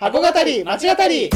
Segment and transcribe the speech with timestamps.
[0.00, 1.28] 箱語り町語り。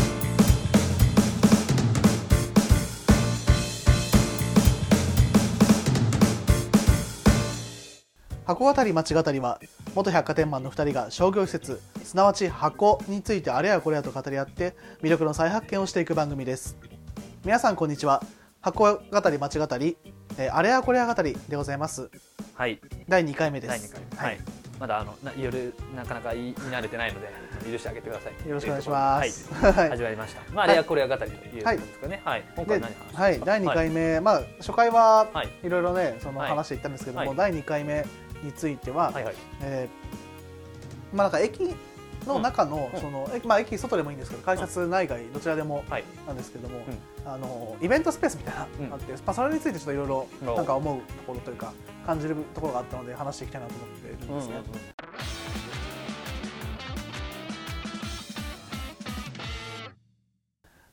[8.46, 9.58] 箱語り町語りは
[9.96, 16.76] 元百貨店マンの2人が商業施設すなわち箱についてあれやこれやと語り合って魅力の再発見をしていく番組です。
[17.44, 18.22] 皆さんこんにちは。
[18.60, 19.96] 箱語り町語り、
[20.38, 22.08] えーあれやこれや語りでございます。
[22.54, 23.92] はい、第2回目です。
[23.92, 24.40] 第2回、はい、
[24.78, 28.48] まだあのな夜なかなか言い慣れてないので許してあげてください。
[28.48, 29.52] よろしくお願いします。
[29.52, 29.90] はい、はい。
[29.90, 30.42] 始まりました。
[30.52, 32.22] まああれやこれや語りということですかね。
[32.24, 33.22] はい、今で回何話。
[33.22, 35.48] はい、第2回目、まあ初回ははい。
[35.62, 36.50] いろいろねそのはい。
[36.50, 37.36] 話していったんですけども、はい。
[37.36, 38.04] 第2回目
[38.42, 39.34] については、はいはい。
[39.62, 41.74] えーまあなんか駅
[42.26, 43.00] の中の、うん。
[43.00, 46.04] その駅まあ駅外でもいいんですけど改札内外どちらでもはい。
[46.26, 46.80] なんですけども、
[47.26, 51.72] あのイベントスペースみたいなあって、まあそれについてちょっといろいろおなんか思うところというか
[52.06, 54.91] 感じるところがあったので話していきたいなと思っているんですね。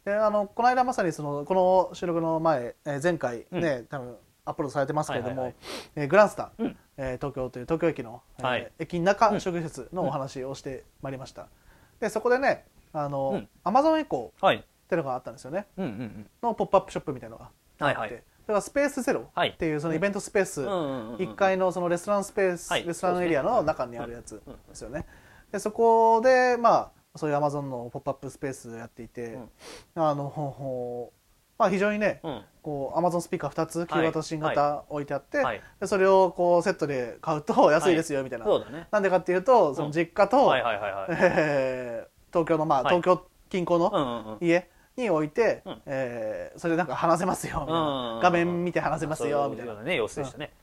[0.10, 4.16] であのこの間まさにそのこの収録の前、えー前回ね、多分
[4.46, 5.52] アップロードされてますけれども、は
[5.96, 6.78] えーグランスタン、うん。
[6.98, 8.72] えー東京という東京駅の、えーはい。
[8.80, 11.48] 駅中商業施設のお話をしてまいりました、
[12.00, 13.50] でそこでねあの、うん。
[13.64, 14.58] アマゾンエコーはい。
[14.58, 15.68] っていうのがあったんですよね。
[15.78, 16.30] うんうんうん。
[16.42, 18.24] のポップアップショップみたいなのがあって、はいはい。
[18.46, 19.50] それがスペースゼロはい。
[19.50, 22.84] っていうそのイベントスペース、うんうんうんうん1階のそのレストランスペース、はい。
[22.88, 24.60] レストランエリアの中にあるやつうんうん。
[24.68, 25.06] ですよね。
[25.52, 29.38] でそこでまあそういうアマゾンのポップアップスペースやっていて、
[29.94, 31.12] あのほほ
[31.58, 32.42] まあ非常にね、うん。
[32.62, 35.62] こうアマゾンスピーカー2つ旧型新型置いてあって、はい。
[35.82, 38.46] でそれをこうセットで買うと安いですよみたいな。
[38.92, 40.54] なんでかっていうとその実家と、
[42.32, 42.96] 東京のまあはい。
[42.96, 44.38] 東京近郊の。
[44.40, 45.82] 家に置いて、うん。
[45.86, 49.84] えーそれでなんか話せますよみたいな、うん画面見て話せますよみたいな。
[49.84, 50.54] ね様子でしたね。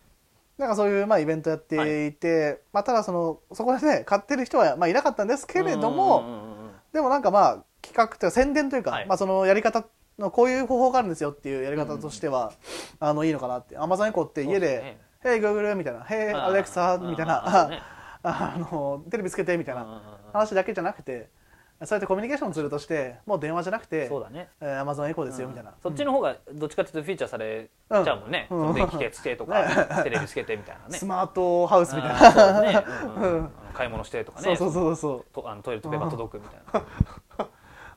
[0.59, 2.13] なんかそういうまあイベントやってい。
[2.13, 9.07] て、まあ、ただそのそこでね買ってる人はまあいなかったんですけれども、でもなんかまあ企画というか宣伝というか、はい。
[9.07, 9.85] まあ、そのやり方
[10.19, 12.53] のこういう方法があるんですよっていうやり方としては、
[13.01, 13.77] あのいいのかなって。
[13.77, 17.81] アマゾンエコーって家で「Hey Google」みたいな「Hey Alexa」みたいな。
[18.23, 21.29] あ のテレビつけてみたいな話だけじゃなくて
[21.85, 24.49] そうやってコミュニケーションツールとしてもう電話じゃなくてそうだね。
[24.61, 28.47] えー、アマゾンエコーですよみたいな、そっちの方がどっちかっていうとフィーチャーされちゃうもんね。
[28.51, 28.61] うん。
[28.61, 30.99] その電気つけとかテレビつけてみたいなね。
[30.99, 31.05] ス。
[31.05, 32.85] マートハウスみたいな、ね。
[33.19, 33.51] うん。
[33.75, 34.57] 買い物してとかね。
[34.57, 35.25] そうそうそうそう。
[35.35, 36.87] とあのトイレットペーパー届くみたいな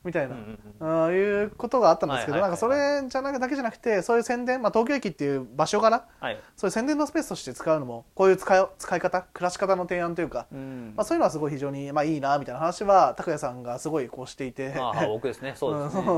[0.03, 0.59] みたいな、うん
[1.07, 6.39] うんいうことがあったんですけど、なんかそれじゃなくだけじゃなくてそういう宣伝、まあ、東京駅っていう場所からはい。
[6.55, 10.93] そういう宣伝のスペースとして使うのもこういう使い使い方暮らし方の提案というか、うん。
[10.95, 15.53] まあ、そういうのはすごい非常に、まあ、いいなみたいな話は拓也さんがすごいこうしていて、まあ僕ですね。
[15.55, 16.03] そうですね。
[16.03, 16.11] ま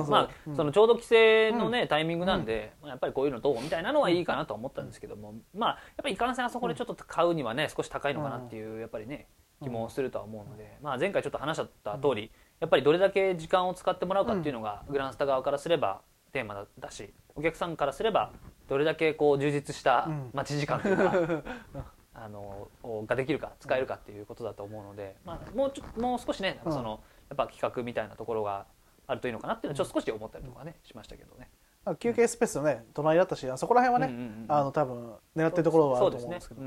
[0.48, 0.54] うん。
[0.54, 9.28] あそのちょうど規制のねタイミングなんでまあやっぱりこういうのどうみたいなのはいいかなとは思ったんですけどもまあやっぱりいかんせんあそこでちょっと買うにはね少し高いのかなっていうやっぱりね
[9.62, 12.32] 気もするとは思うのでまあ前回ちょっと話しった通り
[12.62, 16.02] やっぱりどれだけ時間を使ってもらうかっていうのがグランスタ側からすれば
[16.32, 18.32] テーマだしお客さんからすれば
[18.70, 20.30] どれだけこう充実したうん。
[20.32, 21.44] 待ち時間というか
[22.14, 22.68] あの
[23.08, 28.68] ができるか使えるかっていうことだと思うので、まあ、もうちょもう少しねその、やっぱ企画みたいなところが
[29.08, 31.50] あるといいのかなっていうのはちょっと少し思ったりとかねしましたけどね。
[31.84, 36.62] まあ休憩スペースのね隣だったしあそこら辺はね、うんうんうんあの多分狙ってるところはあると思うんですけど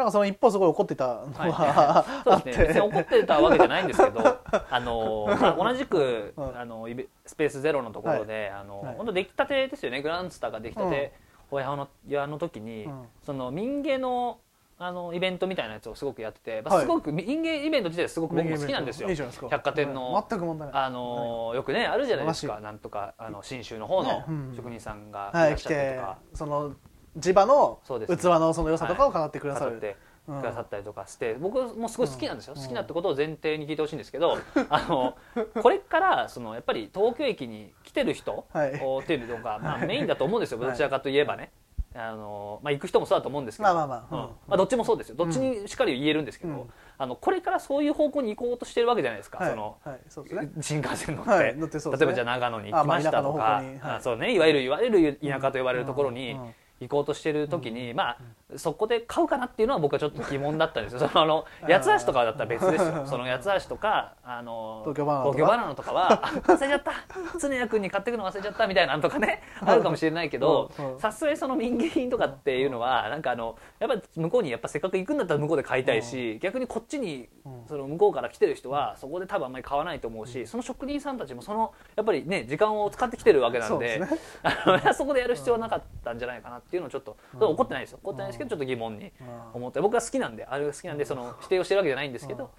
[0.00, 2.66] なんかその一方すごい怒ってたのが、はい、そうですね。
[2.68, 4.20] 別に怒ってたわけじゃないんですけど
[4.70, 6.58] あの、まあ、同じく、うん。
[6.58, 6.88] あの
[7.26, 8.94] スペースゼロのところで、あのはい。
[8.96, 10.00] 本当出来たてですよね。
[10.00, 11.12] グランスターが出来たて
[11.50, 13.08] おやのやの時に、うん。
[13.22, 14.38] その民芸の
[14.82, 16.84] あのイベントみたいなやつをすごくやってて、まあ、はい。
[16.84, 19.08] すごく民芸イベント自体すごく僕も好きなんですよ。
[19.50, 20.24] 百貨店のはい。
[20.30, 20.82] 全く問題ない。
[20.84, 22.54] あのよくねあるじゃないですか。
[22.54, 24.24] らなんとかあの信州の方の
[24.56, 26.72] 職人さんがいらっしゃってとか、その
[27.16, 27.90] 地場の器
[28.24, 29.96] のその良さとかを語ってくださる、語って
[30.28, 30.40] うん。
[30.40, 34.38] くださったりとかして、僕もすごい好きなんですよ、うん好きなってことを前提に聞いてほしいんですけど
[34.68, 35.16] あの
[35.62, 40.70] これからそのやっぱり東京駅に来てる人、っていうのが、まあ、メインだと思うんですよ、はい。
[40.70, 41.50] どちらかといえばね。
[41.92, 44.56] あのまあ、行く人もそうだと思うんですけど、まあまあまあ。
[44.56, 45.16] どっちもそうですよ。
[45.16, 46.70] どっちにしっかり言えるんですけど、うん。
[46.98, 49.50] あのこれからそういう方向に行こうとしてるわけじゃないですか、はい。
[49.50, 50.50] そのはい、そね。
[50.60, 51.56] 新幹線乗って,、はい。
[51.56, 51.84] 乗ってね。
[51.84, 56.42] 例えばじゃあ長野に行きましたとあまああそうね、いわゆるいわゆる田舎と呼ばれるところにうん。
[56.42, 58.18] うん行こうとしてる時に、まあ
[58.56, 61.00] そこで買うかなっていうのは僕はちょっと疑問だったんですよ。
[61.00, 63.06] そ のあの八つ橋とかだったら別ですよ。
[63.06, 65.06] その八つ橋とかあの東京
[65.46, 65.92] バナナとか。
[65.92, 66.92] はあ忘れちゃった。
[67.38, 77.60] 常谷君に買ってくの忘れちゃったみたいなのとかねあるかもしれないけどさすがにその民芸品とかっていうのはなんかあのやっぱ向こうにやっぱせっかく行くんだったら向こうで買いたいし逆にこっちにうん。
[77.66, 84.00] その向こうから来てる人はそこで多分あんまり買わないと思うしその職人さんたちもそのやっぱりね時間を使ってきてるわけなんで
[84.42, 88.00] あのそこでやる必要はなかったんじゃないかなっていうのをちょっと怒ってないですよ。
[88.02, 89.12] 怒ってないですけどちょっと疑問に
[89.54, 92.50] 思って僕は好きなんであれが好きなんでその否定をしてるわけじゃないんですけど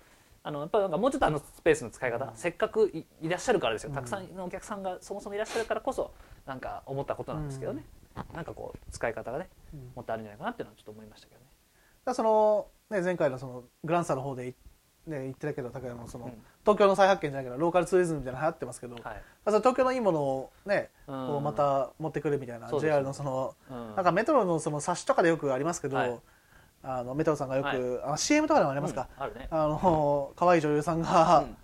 [0.43, 3.91] あのやっぱなんかもうちょっとあのスペースの使い方、せっかくいいらっしゃるからですよ。
[3.91, 6.11] たくさんのお客さんがそもそもいらっしゃるからこそ
[6.47, 7.85] なんか思ったことなんですけどね、
[8.33, 9.91] なんかこう使い方がねうん。
[9.95, 11.45] もっとあるんじゃないかなっていうのはちょっと思いましたけどね。
[12.05, 14.55] だその、ね、前回のそのグランサの方でい、
[15.07, 16.31] ね、言ってたけど高山もその、うん。
[16.61, 19.21] 東京の再発見じゃないけどローカルツーリズムみたいなの流行ってますけど、はい。
[19.45, 21.27] 東京のいいものをね、うん。
[21.27, 22.79] こうまた持ってくるみたいな、ね。
[22.79, 23.95] JR のその、うん。
[23.95, 26.19] なんかメトロのその冊子とかでよくありますけど、はい。
[26.83, 28.17] あのメトロさんがよく、はい。
[28.17, 29.23] CM とかでもありますか、うん。
[29.23, 29.47] あるね。
[29.49, 31.57] あの可愛い女優さんが、うん。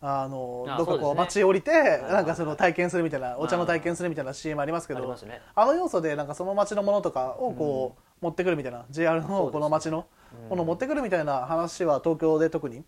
[0.00, 1.74] あのあどっかこう街降りて、い。
[2.12, 5.42] なんかその体験するみたいなお茶の体験するみたいな CM ありますけどありますね。
[5.54, 10.06] あの要素でなんかその街のものとかをこう、持ってくるみたいな JR のこの街の
[10.48, 12.84] ものを持ってくるみたいな話は東京で特に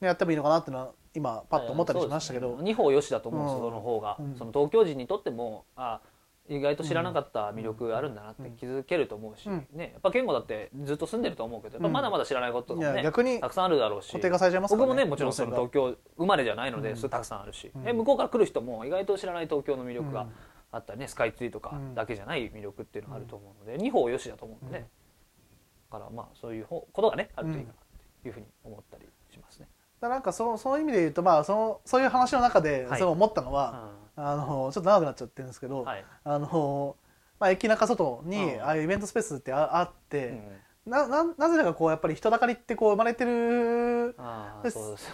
[0.00, 3.70] やってもいいのかなっていうのは今パッと思ったりしましたけど、二方よしだと思うんですよ、うん。
[3.70, 4.36] その方が、うん。
[4.36, 6.00] その東京人にとってもあ
[6.48, 9.66] 意外と知らなかった魅力あるんだなって気づけると思うし、うん。
[9.72, 14.86] ね、やっぱ健吾だってずっと住んでると思うけどまだまだ知らないこととかもね、逆にたくさんあるだろうし固定化されちゃいますからね。
[14.88, 16.96] 僕もねもちろんその路東京生まれじゃないので、うん。
[16.96, 17.88] それたくさんあるし、うん。
[17.88, 20.28] え向こうから来る人も意外と知らない東京の魅力がうん
[20.72, 21.94] あったりねスカイツリーとかうん。
[21.94, 27.76] だけじゃない魅力っていうのがあると思うので、二方よしだと思うので、だからまあそういう方ことがねあるといいかなっ
[28.22, 29.68] ていうふうに思ったりしますね。
[30.00, 32.98] だなんかそのその意味で言うと、まあ、そのそういう話の中ではい。
[32.98, 36.04] そう思ったのは、あのちょっと長くなっちゃってるんですけど、はい。
[36.24, 36.96] あの
[37.38, 38.62] まあ、駅中外にうん。
[38.62, 40.40] ああいうイベントスペースってああって、うん。
[40.86, 44.16] なななぜだかこうやっぱり人だかりってこう生まれてる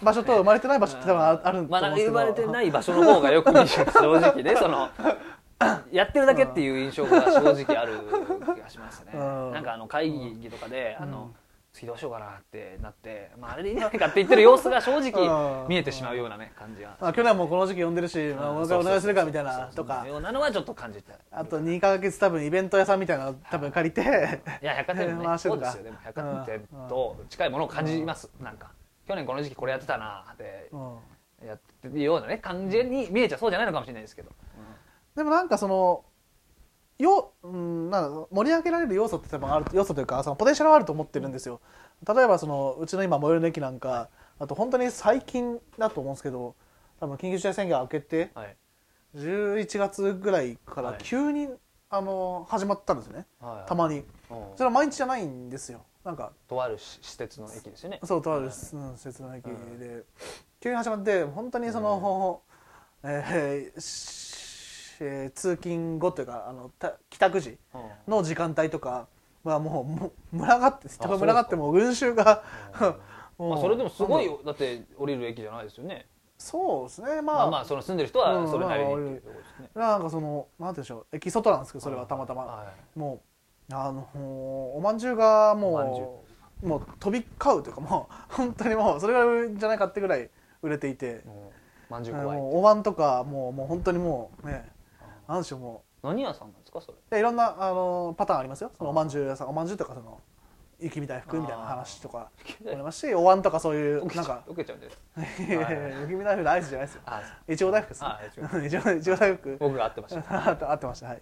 [0.01, 4.89] 場所と生まれてない場所って多分ああるんですけど、 生まれてない場所の方がよく見る正直ねその
[5.91, 7.99] やってるだけっていう印象が正直ある
[8.55, 9.51] 気がしますね、うん。
[9.53, 11.31] なんかあの会議とかで、うんあの
[11.73, 15.69] 次どうしようかなってなって、まあ、あれでいいんじゃないかって言ってる様子が正直うん。
[15.69, 20.03] 見えてしまうようなね感じが、まあ、去年もこの時期呼んでるし、まあ、お願いするかみたいなとか。
[20.19, 25.25] なのはちょっと感じてあと2か月多分イベント屋さんみたいなの多分借りていや百貨店もね。
[25.27, 25.71] 回してるか。
[25.71, 28.71] そうですよでも百貨店と近いものを感じます、なんか
[29.07, 30.97] 去年この時期これやってたなってうん。
[31.45, 34.31] やってるようなね感じに見えちゃうそうじゃないのかもしれないですけど、
[35.17, 36.05] でもなんかその
[36.99, 41.59] よ、うん、なんだ盛り上げられる要素って多分ある要素というかそのポテンシャルはあると思ってるんですよ。
[42.07, 44.09] 例えばそのうちの今最寄りの駅なんか
[44.39, 46.55] あと本当に最近だと思うんですけど
[46.99, 48.55] 多分緊急事態宣言明けてはい。
[49.15, 50.99] 11月ぐらいからはい。
[51.01, 51.49] 急に、
[51.89, 53.25] あの始まったんですよね。
[53.39, 53.69] はい。
[53.69, 53.99] たまに。
[53.99, 54.03] うん。
[54.55, 55.81] それは毎日じゃないんですよ。
[56.03, 57.99] なんかとある施設の駅ですよね。
[58.03, 60.03] そうとあるはいうん施設の駅で。
[60.59, 62.41] 急に始まって本当にその、
[63.03, 64.26] えーし
[65.01, 68.13] えー通勤後というかあのた帰宅時うん。
[68.13, 69.07] の時間帯とか
[69.43, 72.43] はもう群がって群がってもう群衆が
[73.39, 76.07] まあ、それでもすごいだって降りる駅じゃないですよね。
[76.39, 77.21] そうですね。
[77.21, 81.15] まあ、まあまあその住んでる人はそれなりにっていうところですね、なんかそのなんでしょう。
[81.15, 82.63] 駅外なんですけどそれはたまたま、は
[82.95, 83.21] いも
[83.69, 84.07] うあの
[84.75, 86.17] おまんじゅうがも
[86.63, 90.29] うもう飛び交うというかもう本当にもうそれぐらい売るんじゃないかってぐらい
[90.61, 91.21] 売れていて。
[91.25, 91.51] も
[91.89, 92.37] うまんじゅう怖い。
[92.37, 94.71] もうお椀とかもうもう本当にもうね
[95.27, 96.93] なんでしょうも何屋さんなんですかそれ？
[96.97, 98.71] うでいろんなあのパターンありますよ。
[98.77, 99.49] そのおまんじゅう屋さん。
[99.49, 100.19] おまんじゅうとかその
[100.79, 102.29] 雪見大福みたいな話とか
[102.67, 104.97] ありますしお椀とかそういうなんかう受けちゃうんです
[105.41, 107.01] 雪見大福のアイスじゃないですよ。
[107.07, 109.15] あいちご大福ですあいちご。
[109.17, 109.57] 大福。
[109.59, 110.23] 僕が会ってました。
[110.51, 111.21] あ合ってましたはい。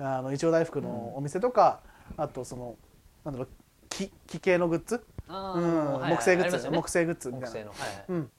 [0.00, 1.80] あのいちご大福のお店とか、
[2.16, 2.76] あとその
[3.24, 3.48] なんだろう
[3.90, 5.62] 木木系のグッズ、あうん。
[5.64, 7.52] ーはい木製グッズ、ね木製グッズみ木たいな。
[7.52, 8.04] 製のはいはい。
[8.08, 8.30] うん。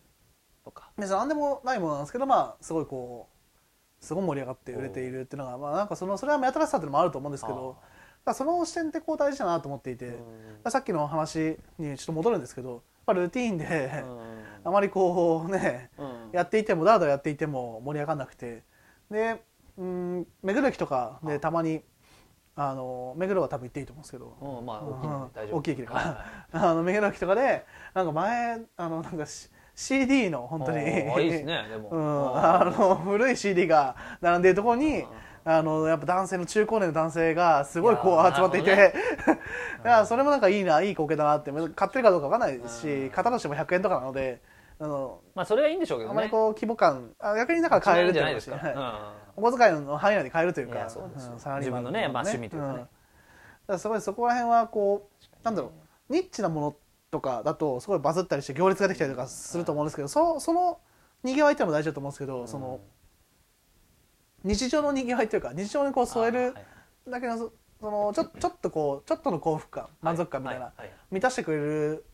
[0.65, 0.89] とか。
[0.97, 3.32] 別に何でもないものなんですけどまあすごいこう
[4.03, 7.77] すごい盛り上がって売れているっていうのがまあなんかそのそれは目新しさっていうのもあると思うんですけど
[8.33, 10.71] その視点ってこう大事だなと思っていて、うん。
[10.71, 14.03] さっきの話にちょっと戻るんですけどやっぱルーティーンで、
[14.63, 15.89] うあまりこうね
[16.31, 18.63] やっていてもだらだらやっていても盛り上がらなくて
[19.11, 19.41] で
[19.77, 21.81] うん目黒駅とかでたまに
[22.55, 25.93] あの目黒は多分行っていいと思うんですけど、うんまあ大きい駅だか。
[25.95, 26.17] らはい。
[26.71, 30.79] あの目黒駅とかでなんか前あのなんかし CD の本当に。
[30.79, 31.89] いいですねでも。
[31.89, 35.05] うん、あの古い CD が並んでいるところに
[35.45, 38.93] あのやっぱ男性の中高年の男性がすごいこいう集まっていて、なる
[39.83, 41.51] いやそれもなんかいいないい光景だなって。
[41.51, 44.41] 買ってるかどうかわかんないし型としても100円とかなので
[44.79, 46.13] あのまあそれはいいんでしょうけどね。
[46.13, 48.75] あまりこう規模感あ逆にだから買えるっていうのじゃないですかはい。
[48.75, 51.35] らお小遣いの範囲内で買えるといういかやそうですよ。
[51.35, 51.91] んサラリーの。
[51.91, 52.73] ねまあ趣味というかね。
[52.73, 52.77] ん。
[52.77, 52.87] だか
[53.67, 55.71] らすごいそこら辺はこうなんだろ
[56.09, 56.75] うニッチなもの
[57.13, 60.79] とかだとすごいバズったりして行列ができたりとかすると思うんですけどそその
[61.23, 62.79] にぎわいっていうのも大事だと思うんですけどその
[64.43, 66.55] 日常のにぎわいというか日常にこう添える
[67.07, 70.73] だけのそそのちょちょっとこうちょっとの幸福感満足感みたいな
[71.11, 72.05] 満たしてくれる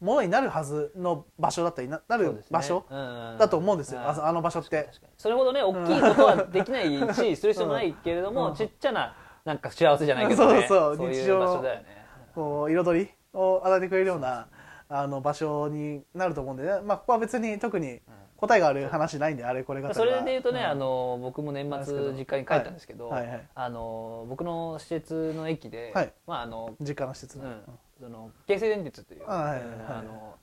[0.00, 4.00] ものになるはずの場所だったりななる場所うんだと思うんですよ。
[4.00, 4.88] はいあの場所って。
[5.18, 8.54] それほどね大きいことはできないしする必要もないけれども、うん。
[8.54, 10.66] ちっちゃななんか幸せじゃないけどね。
[10.66, 11.08] そうそう。
[11.08, 12.00] いう日常の場所だよね。
[12.34, 14.48] こう彩りを与えてくれるような
[14.88, 18.00] あの場所になると思うんで、ね、まあここは別に特に
[18.36, 20.66] 答えがある話ないんであれこれがそれで言うとね、ん。
[20.66, 23.22] あの僕も年末実家に帰ったんですけど、はい。
[23.22, 23.48] はいはい。
[23.54, 26.12] あの僕の施設の駅で、はい。
[26.26, 27.62] まああの実家の施設の、うん、
[28.00, 30.34] その京成電鉄という、あはいうんあの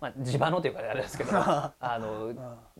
[0.00, 2.32] まあ、地場のというかあれですけど あの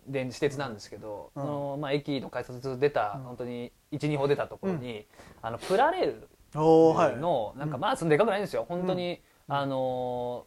[0.06, 1.42] 電私鉄なんですけど、うん。
[1.42, 5.06] そのまあ、駅の改札出た、本当に12歩出たところに、
[5.40, 7.10] あのプラレールおおは
[7.56, 8.66] なんかまあそんなでかくないんですよ。
[8.68, 10.46] 本当に、あの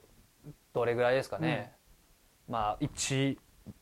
[0.73, 1.73] どれぐらいですかね、
[2.47, 3.37] まあ 1,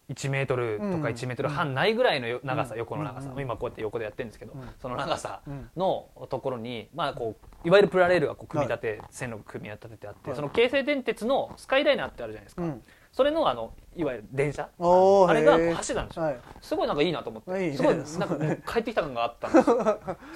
[0.09, 1.03] 1メートルとかうん。
[1.03, 2.79] 1メートル半ないぐらいのよ長さ、うん。
[2.79, 3.41] 横の長さ、うん。
[3.41, 4.69] 今こうやって横でやってるんですけど、うん。
[4.79, 5.69] その長さうん。
[5.75, 10.35] のところに、まあ、こういわゆるプラレールがこう組み立て、線路が組み立ててあって、はい。
[10.35, 12.83] その京成電鉄のスカイライナーってあるじゃないですか、うん
[13.15, 14.63] それのあのいわゆる電車。
[14.77, 16.39] あれが走ってたんですよ、はい。
[16.59, 17.65] すごいなんかいいなと思って。
[17.65, 17.77] いいね。
[17.77, 19.75] すごいなんかもう 帰ってきた感があったんですよ。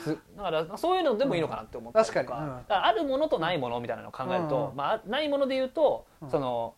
[0.01, 2.25] すだからそういうのでもいいのかなって思ったりとか,、うん。
[2.25, 4.77] 確かからあるものとないものみたいなのを考えると、うん。
[4.77, 6.29] まあ、ないもので言うと、うん。
[6.29, 6.75] その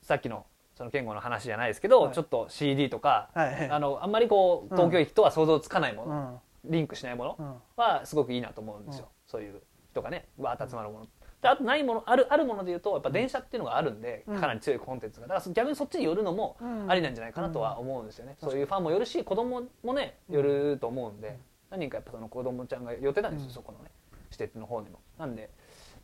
[0.00, 2.14] さっきのその健吾の話じゃないですけど、はい。
[2.14, 3.68] ちょっと CD とか、はい。
[3.68, 6.72] あのあんまりこう東京駅とは想像つかないもの、うん。
[6.72, 7.54] リンクしないものうん。
[7.76, 9.10] はすごくいいなと思うんですよ、うん。
[9.26, 11.06] そういう人がねわーっと集まるもの。
[11.42, 14.40] であとないものあるあるもので言うとやっぱ電車っていうのがあるんで、うん。
[14.40, 15.26] かなり強いコンテンツが。
[15.26, 16.90] だから逆にそっちに寄るのもうん。
[16.90, 21.36] ありなんじゃないかなとは思うんですよね、そういうファンも寄るし子供もね寄ると思うんで、
[21.68, 23.52] 何人かやっぱその子供ちゃんが寄ってたんですよ、うん。
[23.54, 23.90] そこのね
[24.30, 25.00] 施設の方にも。
[25.18, 25.50] なんで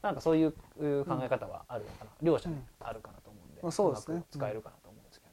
[0.02, 4.25] なんかそういうう考え方はあるのかな、両者にあるかなと思うんで、まあそうですね。
[4.30, 5.33] 使えるかなと思うんですけど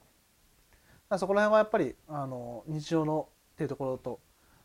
[1.15, 4.19] ね、そこら辺はやっぱりあの日常のっていうところと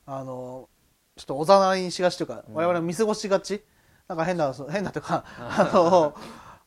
[0.07, 0.69] あの
[1.17, 2.55] ちょっとおざなりにしがちというか、うん。
[2.55, 3.63] 我々見過ごしがち
[4.11, 6.17] なんか変な変なというかあの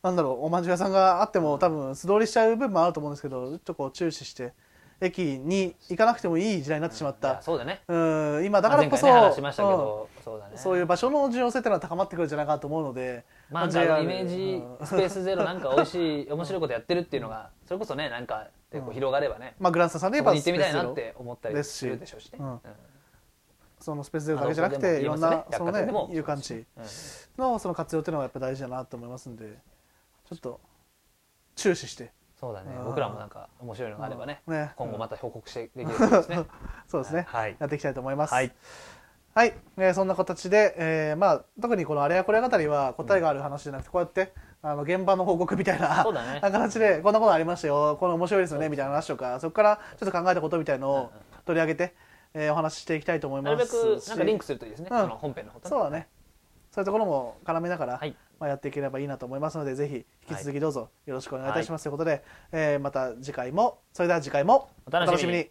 [0.01, 4.53] なんだろうおまんじゅう屋さんがあっても多分素通りしちゃう部分もあると思うんですけどちょっとこう注視して
[5.01, 7.81] 駅に行かなくてもいい時代になってしまっいやた、そうだね。
[7.89, 7.93] う
[8.39, 22.37] ん、今だからこそ、そうそういう場所の重要性っていうのは高まってくるんじゃないかなと思うので、まあ、なんか JR イメージスペースゼロなんか 美味しい面白いことやってるっていうのがそれこそねなんかでこう広がればね、まあ、グランスタさんでそ言えば行ってみたいなって思ったりするでしょうしね。
[22.39, 22.51] うん。
[22.51, 22.59] うん
[23.83, 26.65] そのスペースゼロだけじゃなくていろんなそのね有感地うん。
[27.37, 29.57] のその活用っていうのはやっぱ大事だなと思いますんで
[30.29, 30.61] ちょっと
[31.55, 32.13] 注視して。
[32.39, 32.73] そうだね。
[32.77, 32.85] うん。
[32.85, 36.45] 僕らもなんか面白いのがあればね今後また報告してできるですね。
[36.87, 37.57] そうですね、はい。
[37.59, 38.33] やっていきたいと思います。
[38.33, 38.53] はい、
[39.33, 39.53] はい。
[39.77, 46.39] えーそんな形で、えーまあ、特にこのあれやこれや語りは答えがある話じゃなくてこうやってあの現場の報告みたいなそうだね。
[46.39, 47.97] 形でこんなことありましたよ。
[47.99, 48.69] この面白いですよね。
[48.69, 51.11] みたいな話とかそこからちょっと考えたことみたいのを
[51.45, 51.93] 取り上げて、
[52.33, 54.99] えーお話ししていきたいと思いなるべますしくなんかリンクするといいですね、うん。
[54.99, 55.69] その本編の方とね。
[55.69, 56.07] そうだね。
[56.71, 58.15] そういうところも絡めながら、はい。
[58.39, 65.49] まあ、やっていければいいなと思いますのでぜひ引き続きどうぞよろしくお願いいたします、ということで、えーまた次回もそれでは次回もお楽しみに